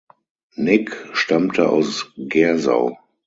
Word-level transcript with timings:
Nigg 0.55 0.95
stammte 1.13 1.69
aus 1.69 2.11
Gersau. 2.17 2.97